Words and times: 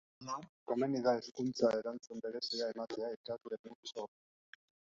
Hala, 0.21 0.35
komeni 0.69 1.01
da 1.07 1.13
hezkuntza-erantzun 1.17 2.25
berezia 2.25 2.71
ematea 2.73 3.13
ikasle 3.19 3.63
multzo 3.69 4.05
horri. 4.07 4.61